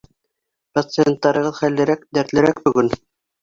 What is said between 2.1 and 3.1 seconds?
дәртлерәк бөгөн!